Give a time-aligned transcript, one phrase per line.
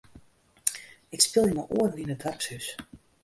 [1.15, 2.67] Ik spylje mei oaren yn it doarpshûs.